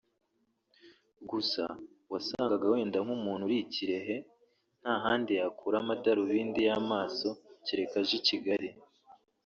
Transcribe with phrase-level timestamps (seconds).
[1.29, 1.63] Gusa
[2.11, 4.15] wasangaga wenda nk’umuntu uri i Kirehe
[4.81, 7.29] nta handi yakura amadarubindi y’amaso
[7.65, 8.69] keretse aje I Kigali